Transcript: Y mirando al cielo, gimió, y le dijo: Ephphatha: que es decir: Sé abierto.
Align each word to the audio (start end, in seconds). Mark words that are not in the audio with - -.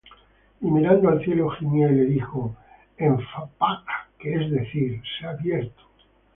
Y 0.61 0.65
mirando 0.65 1.09
al 1.09 1.23
cielo, 1.23 1.47
gimió, 1.51 1.87
y 1.91 1.93
le 1.95 2.05
dijo: 2.05 2.55
Ephphatha: 2.97 4.09
que 4.17 4.33
es 4.33 4.49
decir: 4.49 4.99
Sé 5.19 5.27
abierto. 5.27 5.83